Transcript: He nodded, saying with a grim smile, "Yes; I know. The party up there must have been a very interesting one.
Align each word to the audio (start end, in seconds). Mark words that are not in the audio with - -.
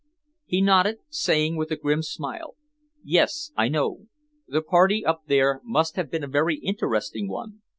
He 0.45 0.61
nodded, 0.63 0.97
saying 1.09 1.57
with 1.57 1.69
a 1.69 1.75
grim 1.75 2.01
smile, 2.01 2.55
"Yes; 3.03 3.51
I 3.55 3.67
know. 3.67 4.07
The 4.47 4.63
party 4.63 5.05
up 5.05 5.25
there 5.27 5.61
must 5.63 5.95
have 5.95 6.09
been 6.09 6.23
a 6.23 6.27
very 6.27 6.55
interesting 6.55 7.27
one. 7.29 7.61